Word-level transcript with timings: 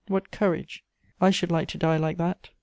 What 0.07 0.31
courage! 0.31 0.83
I 1.21 1.29
should 1.29 1.51
like 1.51 1.67
to 1.67 1.77
die 1.77 1.97
like 1.97 2.17
that!" 2.17 2.49